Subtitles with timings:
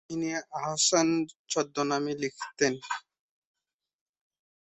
[0.09, 0.29] তিনি
[0.59, 1.07] আহসান
[1.51, 2.73] ছদ্মনামে লিখতেন।